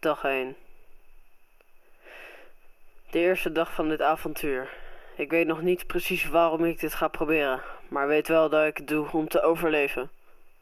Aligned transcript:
Dag 0.00 0.24
1. 0.24 0.56
De 3.10 3.18
eerste 3.18 3.52
dag 3.52 3.74
van 3.74 3.88
dit 3.88 4.00
avontuur. 4.00 4.70
Ik 5.16 5.30
weet 5.30 5.46
nog 5.46 5.62
niet 5.62 5.86
precies 5.86 6.28
waarom 6.28 6.64
ik 6.64 6.80
dit 6.80 6.94
ga 6.94 7.08
proberen, 7.08 7.62
maar 7.88 8.06
weet 8.08 8.28
wel 8.28 8.48
dat 8.48 8.66
ik 8.66 8.76
het 8.76 8.88
doe 8.88 9.12
om 9.12 9.28
te 9.28 9.42
overleven. 9.42 10.10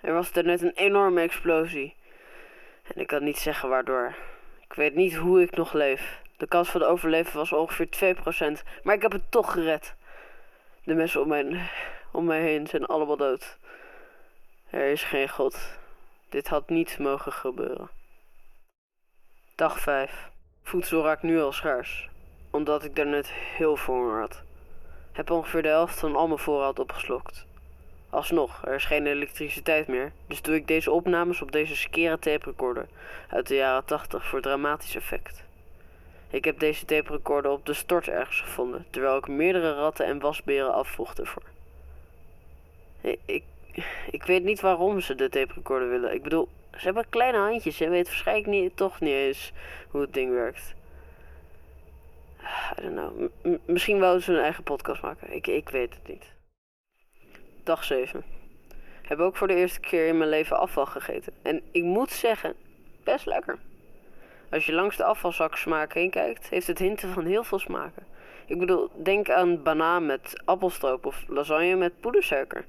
Er 0.00 0.14
was 0.14 0.32
net 0.32 0.62
een 0.62 0.72
enorme 0.74 1.20
explosie. 1.20 1.94
En 2.82 3.00
ik 3.00 3.06
kan 3.06 3.24
niet 3.24 3.38
zeggen 3.38 3.68
waardoor. 3.68 4.14
Ik 4.60 4.72
weet 4.72 4.94
niet 4.94 5.14
hoe 5.14 5.42
ik 5.42 5.56
nog 5.56 5.72
leef. 5.72 6.20
De 6.36 6.46
kans 6.46 6.68
van 6.68 6.82
overleven 6.82 7.36
was 7.36 7.52
ongeveer 7.52 8.16
2%, 8.58 8.62
maar 8.82 8.94
ik 8.94 9.02
heb 9.02 9.12
het 9.12 9.30
toch 9.30 9.52
gered. 9.52 9.94
De 10.84 10.94
mensen 10.94 11.20
om 11.20 11.28
mij, 11.28 11.70
om 12.12 12.24
mij 12.24 12.40
heen 12.40 12.66
zijn 12.66 12.86
allemaal 12.86 13.16
dood. 13.16 13.58
Er 14.70 14.90
is 14.90 15.02
geen 15.02 15.28
God. 15.28 15.78
Dit 16.28 16.48
had 16.48 16.68
niet 16.68 16.98
mogen 16.98 17.32
gebeuren. 17.32 17.97
Dag 19.58 19.80
5. 19.80 20.30
Voedsel 20.62 21.02
raakt 21.02 21.22
nu 21.22 21.40
al 21.40 21.52
schaars, 21.52 22.08
omdat 22.50 22.84
ik 22.84 22.96
daarnet 22.96 23.32
heel 23.32 23.76
veel 23.76 23.94
honger 23.94 24.20
had. 24.20 24.42
Heb 25.12 25.30
ongeveer 25.30 25.62
de 25.62 25.68
helft 25.68 25.98
van 25.98 26.16
al 26.16 26.26
mijn 26.26 26.38
voorraad 26.38 26.78
opgeslokt. 26.78 27.46
Alsnog, 28.10 28.66
er 28.66 28.74
is 28.74 28.84
geen 28.84 29.06
elektriciteit 29.06 29.88
meer, 29.88 30.12
dus 30.26 30.42
doe 30.42 30.54
ik 30.54 30.66
deze 30.66 30.90
opnames 30.90 31.42
op 31.42 31.52
deze 31.52 31.76
skere 31.76 32.18
tape 32.18 32.44
recorder 32.44 32.86
uit 33.28 33.46
de 33.46 33.54
jaren 33.54 33.84
80 33.84 34.24
voor 34.24 34.40
dramatisch 34.40 34.96
effect. 34.96 35.44
Ik 36.30 36.44
heb 36.44 36.58
deze 36.58 36.84
tape 36.84 37.12
recorder 37.12 37.50
op 37.50 37.66
de 37.66 37.74
stort 37.74 38.08
ergens 38.08 38.40
gevonden, 38.40 38.86
terwijl 38.90 39.16
ik 39.16 39.28
meerdere 39.28 39.74
ratten 39.74 40.06
en 40.06 40.20
wasberen 40.20 40.74
afvocht 40.74 41.18
ervoor. 41.18 41.44
Ik, 43.00 43.18
ik, 43.24 43.44
ik 44.10 44.22
weet 44.22 44.44
niet 44.44 44.60
waarom 44.60 45.00
ze 45.00 45.14
de 45.14 45.28
tape 45.28 45.52
recorder 45.54 45.88
willen. 45.88 46.14
Ik 46.14 46.22
bedoel, 46.22 46.48
ze 46.78 46.84
hebben 46.84 47.08
kleine 47.08 47.38
handjes 47.38 47.80
en 47.80 47.90
weten 47.90 48.12
waarschijnlijk 48.12 48.46
niet, 48.46 48.76
toch 48.76 49.00
niet 49.00 49.12
eens 49.12 49.52
hoe 49.90 50.00
het 50.00 50.14
ding 50.14 50.30
werkt. 50.32 50.74
I 52.78 52.82
don't 52.82 52.94
know. 52.94 53.58
Misschien 53.66 53.98
wouden 53.98 54.22
ze 54.22 54.32
hun 54.32 54.42
eigen 54.42 54.62
podcast 54.62 55.02
maken. 55.02 55.34
Ik, 55.34 55.46
ik 55.46 55.68
weet 55.68 55.94
het 55.94 56.08
niet. 56.08 56.32
Dag 57.64 57.84
7. 57.84 58.24
Heb 59.02 59.18
ook 59.18 59.36
voor 59.36 59.46
de 59.46 59.54
eerste 59.54 59.80
keer 59.80 60.06
in 60.06 60.18
mijn 60.18 60.30
leven 60.30 60.58
afval 60.58 60.86
gegeten. 60.86 61.32
En 61.42 61.62
ik 61.70 61.82
moet 61.82 62.10
zeggen, 62.10 62.54
best 63.04 63.26
lekker. 63.26 63.58
Als 64.50 64.66
je 64.66 64.72
langs 64.72 64.96
de 64.96 65.04
afvalzaksmaak 65.04 65.94
heen 65.94 66.10
kijkt, 66.10 66.48
heeft 66.48 66.66
het 66.66 66.78
hinten 66.78 67.12
van 67.12 67.24
heel 67.24 67.44
veel 67.44 67.58
smaken. 67.58 68.06
Ik 68.46 68.58
bedoel, 68.58 68.90
denk 69.02 69.30
aan 69.30 69.62
banaan 69.62 70.06
met 70.06 70.42
appelstroop 70.44 71.06
of 71.06 71.24
lasagne 71.28 71.74
met 71.74 72.00
poedersuiker. 72.00 72.64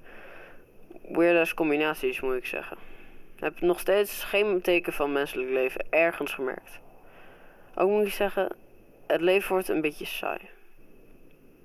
Weird 1.01 1.53
combinaties, 1.53 2.19
moet 2.19 2.35
ik 2.35 2.45
zeggen. 2.45 2.88
Heb 3.39 3.61
nog 3.61 3.79
steeds 3.79 4.23
geen 4.23 4.61
teken 4.61 4.93
van 4.93 5.11
menselijk 5.11 5.49
leven 5.49 5.85
ergens 5.89 6.33
gemerkt. 6.33 6.79
Ook 7.75 7.89
moet 7.89 8.05
ik 8.05 8.13
zeggen, 8.13 8.55
het 9.07 9.21
leven 9.21 9.51
wordt 9.51 9.67
een 9.67 9.81
beetje 9.81 10.05
saai. 10.05 10.39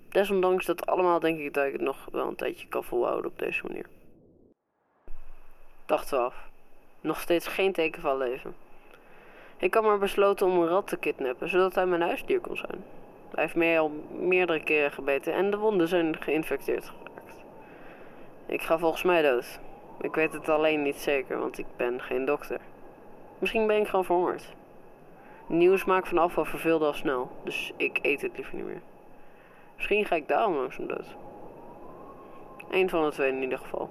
Desondanks 0.08 0.66
dat 0.66 0.86
allemaal 0.86 1.20
denk 1.20 1.38
ik 1.38 1.54
dat 1.54 1.66
ik 1.66 1.72
het 1.72 1.80
nog 1.80 2.08
wel 2.12 2.28
een 2.28 2.36
tijdje 2.36 2.68
kan 2.68 2.84
volhouden 2.84 3.30
op 3.30 3.38
deze 3.38 3.66
manier. 3.66 3.86
Dag 5.86 6.04
12. 6.04 6.34
Nog 7.00 7.20
steeds 7.20 7.46
geen 7.46 7.72
teken 7.72 8.00
van 8.00 8.16
leven. 8.16 8.54
Ik 9.56 9.74
had 9.74 9.82
maar 9.82 9.98
besloten 9.98 10.46
om 10.46 10.58
een 10.58 10.68
rat 10.68 10.86
te 10.86 10.96
kidnappen, 10.96 11.48
zodat 11.48 11.74
hij 11.74 11.86
mijn 11.86 12.02
huisdier 12.02 12.40
kon 12.40 12.56
zijn. 12.56 12.84
Hij 13.34 13.42
heeft 13.42 13.54
mij 13.54 13.80
al 13.80 13.88
meerdere 14.18 14.62
keren 14.62 14.92
gebeten 14.92 15.32
en 15.32 15.50
de 15.50 15.56
wonden 15.56 15.88
zijn 15.88 16.22
geïnfecteerd 16.22 16.84
geraakt. 16.84 17.36
Ik 18.46 18.62
ga 18.62 18.78
volgens 18.78 19.02
mij 19.02 19.22
dood. 19.22 19.58
Ik 20.00 20.14
weet 20.14 20.32
het 20.32 20.48
alleen 20.48 20.82
niet 20.82 20.96
zeker, 20.96 21.38
want 21.38 21.58
ik 21.58 21.66
ben 21.76 22.00
geen 22.00 22.24
dokter. 22.24 22.60
Misschien 23.38 23.66
ben 23.66 23.80
ik 23.80 23.88
gewoon 23.88 24.04
verhongerd. 24.04 24.54
Nieuwe 25.46 25.76
smaak 25.76 26.06
van 26.06 26.18
afval 26.18 26.44
verveelde 26.44 26.84
al 26.86 26.92
snel, 26.92 27.30
dus 27.44 27.72
ik 27.76 27.98
eet 28.02 28.22
het 28.22 28.36
liever 28.36 28.54
niet 28.54 28.64
meer. 28.64 28.82
Misschien 29.74 30.04
ga 30.04 30.14
ik 30.14 30.28
daarom 30.28 30.54
langzaam 30.54 30.86
dood. 30.86 31.16
Eén 32.70 32.88
van 32.88 33.04
de 33.04 33.10
twee 33.10 33.32
in 33.32 33.42
ieder 33.42 33.58
geval. 33.58 33.90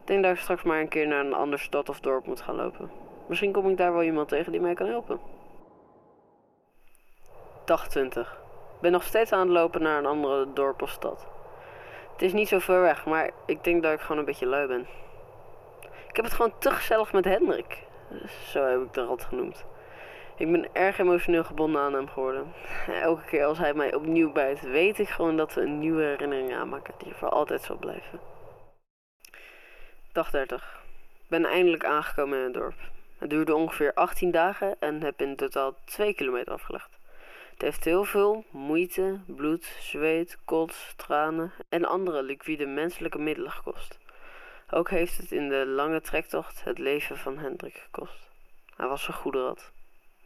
Ik 0.00 0.06
denk 0.06 0.22
dat 0.22 0.32
ik 0.32 0.38
straks 0.38 0.62
maar 0.62 0.80
een 0.80 0.88
keer 0.88 1.06
naar 1.06 1.24
een 1.24 1.34
ander 1.34 1.58
stad 1.58 1.88
of 1.88 2.00
dorp 2.00 2.26
moet 2.26 2.40
gaan 2.40 2.54
lopen. 2.54 2.90
Misschien 3.26 3.52
kom 3.52 3.68
ik 3.68 3.76
daar 3.76 3.92
wel 3.92 4.02
iemand 4.02 4.28
tegen 4.28 4.52
die 4.52 4.60
mij 4.60 4.74
kan 4.74 4.86
helpen. 4.86 5.20
Dag 7.64 7.88
20. 7.88 8.32
Ik 8.74 8.80
ben 8.80 8.92
nog 8.92 9.02
steeds 9.02 9.32
aan 9.32 9.40
het 9.40 9.48
lopen 9.48 9.82
naar 9.82 9.98
een 9.98 10.06
andere 10.06 10.52
dorp 10.52 10.82
of 10.82 10.90
stad. 10.90 11.26
Het 12.16 12.24
is 12.24 12.32
niet 12.32 12.48
zo 12.48 12.58
ver 12.58 12.80
weg, 12.80 13.06
maar 13.06 13.30
ik 13.46 13.64
denk 13.64 13.82
dat 13.82 13.92
ik 13.92 14.00
gewoon 14.00 14.18
een 14.18 14.24
beetje 14.24 14.46
lui 14.46 14.66
ben. 14.66 14.86
Ik 16.08 16.16
heb 16.16 16.24
het 16.24 16.34
gewoon 16.34 16.58
te 16.58 16.70
gezellig 16.70 17.12
met 17.12 17.24
Hendrik. 17.24 17.82
Zo 18.48 18.64
heb 18.64 18.80
ik 18.80 18.86
het 18.86 19.08
altijd 19.08 19.28
genoemd. 19.28 19.64
Ik 20.36 20.52
ben 20.52 20.68
erg 20.72 20.98
emotioneel 20.98 21.44
gebonden 21.44 21.80
aan 21.80 21.92
hem 21.92 22.08
geworden. 22.08 22.52
Elke 23.02 23.24
keer 23.24 23.44
als 23.44 23.58
hij 23.58 23.74
mij 23.74 23.94
opnieuw 23.94 24.32
bijt, 24.32 24.60
weet 24.60 24.98
ik 24.98 25.08
gewoon 25.08 25.36
dat 25.36 25.54
we 25.54 25.60
een 25.60 25.78
nieuwe 25.78 26.02
herinnering 26.02 26.54
aanmaken 26.54 26.94
die 26.98 27.14
voor 27.14 27.28
altijd 27.28 27.62
zal 27.62 27.76
blijven. 27.76 28.20
Dag 30.12 30.30
30. 30.30 30.82
Ik 31.22 31.28
ben 31.28 31.44
eindelijk 31.44 31.84
aangekomen 31.84 32.38
in 32.38 32.44
het 32.44 32.54
dorp. 32.54 32.78
Het 33.18 33.30
duurde 33.30 33.54
ongeveer 33.54 33.94
18 33.94 34.30
dagen 34.30 34.76
en 34.80 35.02
heb 35.02 35.20
in 35.20 35.36
totaal 35.36 35.74
2 35.84 36.14
kilometer 36.14 36.52
afgelegd. 36.52 36.95
Het 37.56 37.64
heeft 37.64 37.84
heel 37.84 38.04
veel 38.04 38.44
moeite, 38.50 39.20
bloed, 39.26 39.64
zweet, 39.80 40.38
kots, 40.44 40.92
tranen 40.96 41.52
en 41.68 41.84
andere 41.84 42.22
liquide 42.22 42.66
menselijke 42.66 43.18
middelen 43.18 43.50
gekost. 43.50 43.98
Ook 44.70 44.90
heeft 44.90 45.16
het 45.16 45.32
in 45.32 45.48
de 45.48 45.66
lange 45.66 46.00
trektocht 46.00 46.64
het 46.64 46.78
leven 46.78 47.16
van 47.16 47.38
Hendrik 47.38 47.74
gekost. 47.74 48.30
Hij 48.76 48.86
was 48.86 49.08
een 49.08 49.14
goede 49.14 49.42
rat. 49.42 49.72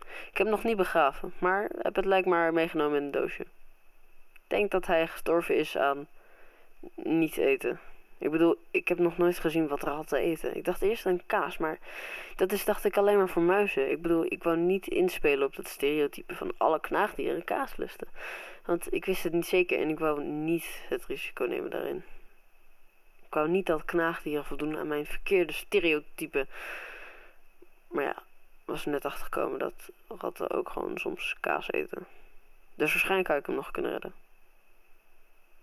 Ik 0.00 0.36
heb 0.36 0.46
hem 0.46 0.50
nog 0.50 0.64
niet 0.64 0.76
begraven, 0.76 1.32
maar 1.38 1.70
heb 1.78 1.96
het 1.96 2.04
lijkt 2.04 2.26
maar 2.26 2.52
meegenomen 2.52 2.98
in 2.98 3.04
een 3.04 3.10
doosje. 3.10 3.46
Denk 4.46 4.70
dat 4.70 4.86
hij 4.86 5.06
gestorven 5.06 5.56
is 5.56 5.76
aan 5.76 6.08
niet 6.94 7.36
eten. 7.36 7.80
Ik 8.20 8.30
bedoel, 8.30 8.56
ik 8.70 8.88
heb 8.88 8.98
nog 8.98 9.18
nooit 9.18 9.38
gezien 9.38 9.68
wat 9.68 9.82
ratten 9.82 10.18
eten. 10.18 10.56
Ik 10.56 10.64
dacht 10.64 10.82
eerst 10.82 11.06
aan 11.06 11.26
kaas, 11.26 11.58
maar 11.58 11.78
dat 12.36 12.52
is 12.52 12.64
dacht 12.64 12.84
ik 12.84 12.96
alleen 12.96 13.16
maar 13.16 13.28
voor 13.28 13.42
muizen. 13.42 13.90
Ik 13.90 14.02
bedoel, 14.02 14.24
ik 14.24 14.42
wou 14.42 14.56
niet 14.56 14.86
inspelen 14.86 15.46
op 15.46 15.56
dat 15.56 15.68
stereotype 15.68 16.34
van 16.34 16.52
alle 16.56 16.80
knaagdieren 16.80 17.44
kaas 17.44 17.76
lusten. 17.76 18.08
Want 18.64 18.92
ik 18.92 19.04
wist 19.04 19.22
het 19.22 19.32
niet 19.32 19.46
zeker 19.46 19.78
en 19.78 19.88
ik 19.88 19.98
wou 19.98 20.22
niet 20.22 20.82
het 20.88 21.06
risico 21.06 21.44
nemen 21.44 21.70
daarin. 21.70 22.04
Ik 23.26 23.34
wou 23.34 23.48
niet 23.48 23.66
dat 23.66 23.84
knaagdieren 23.84 24.44
voldoen 24.44 24.78
aan 24.78 24.88
mijn 24.88 25.06
verkeerde 25.06 25.52
stereotype. 25.52 26.46
Maar 27.88 28.04
ja, 28.04 28.22
was 28.64 28.84
net 28.84 29.04
achtergekomen 29.04 29.58
dat 29.58 29.90
ratten 30.08 30.50
ook 30.50 30.68
gewoon 30.68 30.98
soms 30.98 31.36
kaas 31.40 31.72
eten. 31.72 32.06
Dus 32.74 32.92
waarschijnlijk 32.92 33.28
had 33.28 33.38
ik 33.38 33.46
hem 33.46 33.54
nog 33.54 33.70
kunnen 33.70 33.90
redden. 33.90 34.14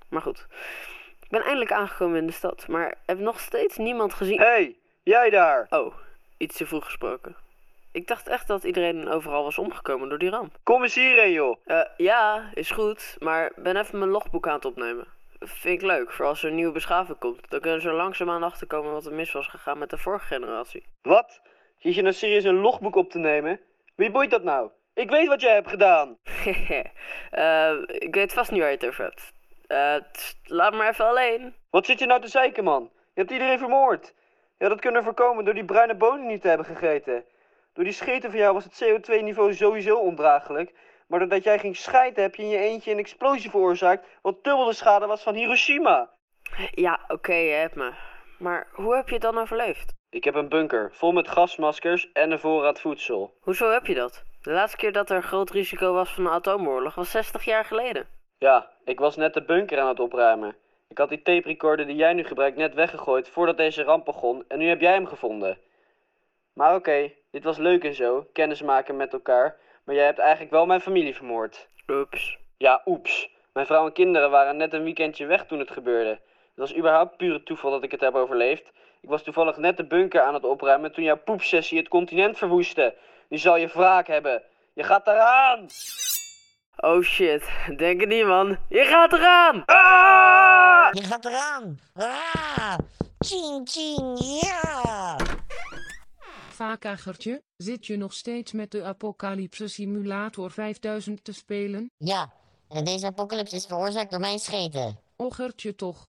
Maar 0.10 0.22
goed. 0.22 0.48
Ik 1.28 1.34
ben 1.34 1.42
eindelijk 1.44 1.72
aangekomen 1.72 2.20
in 2.20 2.26
de 2.26 2.34
stad, 2.34 2.68
maar 2.68 2.96
heb 3.06 3.20
nog 3.20 3.40
steeds 3.40 3.78
niemand 3.78 4.14
gezien. 4.14 4.38
Hé, 4.38 4.46
hey, 4.46 4.76
jij 5.04 5.30
daar! 5.30 5.68
Oh, 5.70 5.94
iets 6.38 6.58
te 6.58 6.66
vroeg 6.66 6.86
gesproken. 6.86 7.36
Ik 7.92 8.08
dacht 8.08 8.28
echt 8.28 8.48
dat 8.48 8.64
iedereen 8.64 9.10
overal 9.10 9.44
was 9.44 9.58
omgekomen 9.58 10.10
door 10.10 10.18
die 10.18 10.30
ramp. 10.30 10.58
Kom 10.64 10.84
eens 10.84 10.96
hierheen, 10.96 11.32
joh. 11.32 11.58
Uh, 11.66 11.82
ja, 11.98 12.50
is 12.54 12.72
goed, 12.72 13.16
maar 13.20 13.52
ben 13.56 13.78
even 13.78 14.00
mijn 14.00 14.12
logboek 14.12 14.48
aan 14.48 14.56
het 14.56 14.66
opnemen. 14.66 15.08
Vind 15.40 15.82
ik 15.82 15.88
leuk, 15.88 16.12
voor 16.12 16.26
als 16.26 16.44
er 16.44 16.50
een 16.50 16.56
nieuwe 16.56 16.72
beschaving 16.72 17.18
komt. 17.18 17.50
Dan 17.50 17.60
kunnen 17.60 17.82
ze 17.82 17.92
langzaamaan 17.92 18.44
achterkomen 18.44 18.92
wat 18.92 19.06
er 19.06 19.14
mis 19.14 19.32
was 19.32 19.48
gegaan 19.48 19.78
met 19.78 19.90
de 19.90 19.98
vorige 19.98 20.26
generatie. 20.26 20.86
Wat? 21.02 21.42
Zit 21.78 21.96
je 21.96 22.02
nou 22.02 22.14
serieus 22.14 22.44
een 22.44 22.60
logboek 22.60 22.96
op 22.96 23.10
te 23.10 23.20
nemen? 23.20 23.60
Wie 23.96 24.12
boeit 24.12 24.32
dat 24.32 24.44
nou? 24.44 24.70
Ik 24.94 25.10
weet 25.10 25.28
wat 25.28 25.42
jij 25.42 25.54
hebt 25.54 25.70
gedaan. 25.70 26.18
uh, 27.34 27.72
ik 28.08 28.16
weet 28.16 28.34
vast 28.34 28.52
niet 28.52 28.60
waar 28.60 28.70
je 28.70 28.76
het 28.76 28.88
over 28.88 29.04
hebt. 29.04 29.36
Uh, 29.68 29.96
laat 30.44 30.72
me 30.72 30.78
maar 30.78 30.90
even 30.90 31.08
alleen. 31.08 31.56
Wat 31.70 31.86
zit 31.86 32.00
je 32.00 32.06
nou 32.06 32.22
te 32.22 32.28
zeiken, 32.28 32.64
man? 32.64 32.92
Je 33.14 33.20
hebt 33.22 33.32
iedereen 33.32 33.60
vermoord. 33.60 34.14
Ja, 34.58 34.70
dat 34.70 34.80
kunnen 34.80 35.04
voorkomen 35.04 35.46
door 35.46 35.54
die 35.54 35.66
bruine 35.66 35.96
bonen 35.96 36.28
niet 36.28 36.42
te 36.42 36.48
hebben 36.48 36.66
gegeten. 36.66 37.26
Door 37.74 37.84
die 37.84 37.94
scheten 37.94 38.30
van 38.30 38.40
jou 38.40 38.54
was 38.54 38.64
het 38.64 38.84
CO2-niveau 38.84 39.54
sowieso 39.54 39.98
ondraaglijk. 39.98 40.74
Maar 41.08 41.20
doordat 41.20 41.44
jij 41.44 41.60
ging 41.60 41.78
schijten 41.78 42.24
heb 42.24 42.36
je 42.36 42.44
in 42.44 42.50
je 42.50 42.58
eentje 42.58 42.92
een 42.92 42.98
explosie 42.98 43.50
veroorzaakt... 43.50 44.08
wat 44.22 44.44
dubbel 44.44 44.66
de 44.66 44.74
schade 44.74 45.06
was 45.06 45.24
van 45.24 45.36
Hiroshima. 45.36 46.10
Ja, 46.72 47.00
oké, 47.04 47.14
okay, 47.14 47.46
je 47.46 47.54
hebt 47.54 47.76
me. 47.76 47.94
Maar 48.40 48.68
hoe 48.72 48.96
heb 48.96 49.08
je 49.08 49.14
het 49.14 49.24
dan 49.24 49.38
overleefd? 49.38 49.94
Ik 50.10 50.24
heb 50.24 50.36
een 50.36 50.50
bunker, 50.50 50.92
vol 50.94 51.12
met 51.12 51.28
gasmaskers 51.28 52.12
en 52.12 52.32
een 52.32 52.40
voorraad 52.40 52.82
voedsel. 52.82 53.38
Hoezo 53.42 53.72
heb 53.72 53.86
je 53.86 53.94
dat? 53.94 54.24
De 54.42 54.52
laatste 54.52 54.78
keer 54.78 54.92
dat 54.92 55.10
er 55.10 55.16
een 55.16 55.24
groot 55.24 55.50
risico 55.50 55.94
was 55.94 56.14
van 56.14 56.26
een 56.26 56.32
atoomoorlog 56.32 56.96
was 56.96 57.12
60 57.12 57.44
jaar 57.44 57.66
geleden. 57.66 58.08
Ja, 58.40 58.70
ik 58.84 59.00
was 59.00 59.16
net 59.16 59.34
de 59.34 59.42
bunker 59.42 59.80
aan 59.80 59.88
het 59.88 60.00
opruimen. 60.00 60.56
Ik 60.88 60.98
had 60.98 61.10
die 61.10 61.22
tape 61.22 61.48
recorder 61.48 61.86
die 61.86 61.96
jij 61.96 62.14
nu 62.14 62.24
gebruikt 62.24 62.58
net 62.58 62.74
weggegooid 62.74 63.30
voordat 63.30 63.58
deze 63.58 63.84
ramp 63.84 64.06
begon 64.06 64.44
en 64.48 64.58
nu 64.58 64.68
heb 64.68 64.82
jij 64.82 64.94
hem 64.94 65.08
gevonden. 65.08 65.58
Maar 66.54 66.76
oké, 66.76 67.12
dit 67.32 67.44
was 67.44 67.58
leuk 67.58 67.84
en 67.84 67.94
zo, 67.94 68.28
kennismaken 68.34 68.96
met 68.96 69.14
elkaar, 69.14 69.58
maar 69.84 69.96
jij 69.96 70.06
hebt 70.06 70.20
eigenlijk 70.20 70.52
wel 70.52 70.66
mijn 70.66 70.82
familie 70.82 71.16
vermoord. 71.16 71.68
Oeps. 71.88 72.38
Ja, 72.58 72.82
oeps. 72.86 73.30
Mijn 73.54 73.66
vrouw 73.66 73.86
en 73.86 73.94
kinderen 73.94 74.30
waren 74.30 74.58
net 74.58 74.74
een 74.74 74.84
weekendje 74.84 75.26
weg 75.26 75.46
toen 75.46 75.60
het 75.60 75.72
gebeurde. 75.72 76.10
Het 76.10 76.56
was 76.56 76.76
überhaupt 76.76 77.18
pure 77.18 77.44
toeval 77.44 77.72
dat 77.72 77.84
ik 77.84 77.92
het 77.92 78.02
heb 78.02 78.16
overleefd. 78.16 78.72
Ik 79.02 79.10
was 79.10 79.24
toevallig 79.24 79.58
net 79.58 79.78
de 79.78 79.86
bunker 79.86 80.22
aan 80.22 80.34
het 80.34 80.44
opruimen 80.44 80.92
toen 80.92 81.04
jouw 81.04 81.18
poepsessie 81.18 81.78
het 81.78 81.88
continent 81.88 82.38
verwoestte. 82.38 82.96
Nu 83.28 83.38
zal 83.38 83.56
je 83.56 83.68
wraak 83.68 84.08
hebben. 84.08 84.44
Je 84.74 84.84
gaat 84.84 85.08
eraan! 85.08 85.68
Oh 86.80 87.04
shit, 87.04 87.44
denk 87.78 88.00
het 88.00 88.10
niet 88.10 88.26
man. 88.26 88.58
Je 88.70 88.86
gaat 88.86 89.14
eraan! 89.14 89.64
Ah! 89.66 90.88
Je 90.92 91.04
gaat 91.04 91.26
eraan. 91.26 91.80
Ah! 91.94 92.78
Tjing, 93.18 94.20
ja! 94.42 95.16
Vakagertje, 96.50 97.42
zit 97.58 97.86
je 97.86 97.98
nog 97.98 98.14
steeds 98.14 98.52
met 98.52 98.72
de 98.72 98.84
Apocalypse 98.84 99.68
Simulator 99.68 100.52
5000 100.52 101.24
te 101.24 101.34
spelen? 101.34 101.92
Ja, 101.98 102.34
en 102.70 102.86
deze 102.86 103.06
apocalypse 103.06 103.56
is 103.56 103.66
veroorzaakt 103.66 104.12
door 104.12 104.20
mijn 104.20 104.40
scheten. 104.40 105.00
Oggertje 105.16 105.76
toch. 105.76 106.06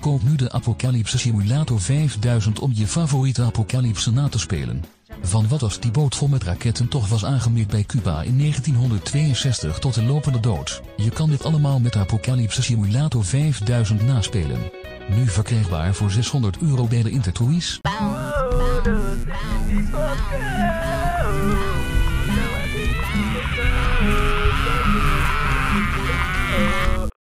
Koop 0.00 0.22
nu 0.22 0.36
de 0.36 0.50
Apocalypse 0.52 1.18
Simulator 1.18 1.80
5000 1.80 2.58
om 2.58 2.72
je 2.74 2.86
favoriete 2.86 3.42
apocalypse 3.42 4.12
na 4.12 4.28
te 4.28 4.38
spelen. 4.38 4.84
Van 5.22 5.48
wat 5.48 5.62
als 5.62 5.80
die 5.80 5.90
boot 5.90 6.16
vol 6.16 6.28
met 6.28 6.42
raketten 6.42 6.88
toch 6.88 7.08
was 7.08 7.24
aangemeerd 7.24 7.68
bij 7.68 7.84
Cuba 7.84 8.22
in 8.22 8.38
1962 8.38 9.78
tot 9.78 9.94
de 9.94 10.02
lopende 10.02 10.40
dood. 10.40 10.82
Je 10.96 11.10
kan 11.10 11.30
dit 11.30 11.44
allemaal 11.44 11.80
met 11.80 11.96
Apocalypse 11.96 12.62
Simulator 12.62 13.24
5000 13.24 14.06
naspelen. 14.06 14.70
Nu 15.08 15.26
verkrijgbaar 15.26 15.94
voor 15.94 16.10
600 16.10 16.58
euro 16.58 16.86
bij 16.86 17.02
de 17.02 17.10
Intertoys. 17.10 17.80